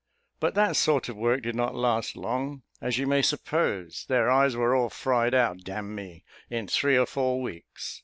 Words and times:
But 0.39 0.55
that 0.55 0.75
sort 0.77 1.09
of 1.09 1.15
work 1.15 1.43
did 1.43 1.53
not 1.53 1.75
last 1.75 2.15
long, 2.17 2.63
as 2.81 2.97
you 2.97 3.05
may 3.05 3.21
suppose; 3.21 4.03
their 4.07 4.31
eyes 4.31 4.55
were 4.55 4.73
all 4.75 4.89
fried 4.89 5.35
out, 5.35 5.59
d 5.59 5.71
n 5.73 5.93
me, 5.93 6.23
in 6.49 6.65
three 6.67 6.97
or 6.97 7.05
four 7.05 7.39
weeks! 7.39 7.99